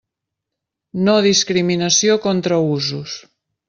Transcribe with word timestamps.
No 1.09 1.19
discriminació 1.27 2.19
contra 2.27 2.63
usos. 2.75 3.19